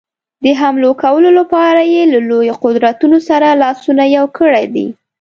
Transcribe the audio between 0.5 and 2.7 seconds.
حملو کولو لپاره یې له لویو